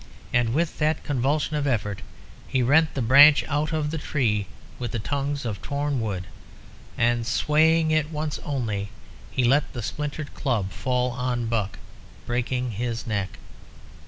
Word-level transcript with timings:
And 0.33 0.55
with 0.55 0.79
that 0.79 1.03
convulsion 1.03 1.55
of 1.57 1.67
effort 1.67 2.01
he 2.47 2.63
rent 2.63 2.95
the 2.95 3.03
branch 3.03 3.43
out 3.47 3.71
of 3.71 3.91
the 3.91 3.99
tree, 3.99 4.47
with 4.79 5.03
tongues 5.03 5.45
of 5.45 5.61
torn 5.61 6.01
wood; 6.01 6.23
and, 6.97 7.23
swaying 7.27 7.91
it 7.91 8.09
once 8.09 8.39
only, 8.39 8.89
he 9.29 9.43
let 9.43 9.73
the 9.73 9.83
splintered 9.83 10.33
club 10.33 10.71
fall 10.71 11.11
on 11.11 11.45
Buck, 11.45 11.77
breaking 12.25 12.71
his 12.71 13.05
neck. 13.05 13.37